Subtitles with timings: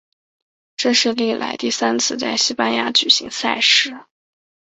[0.77, 3.99] 这是历来第三次在西班牙举行赛事。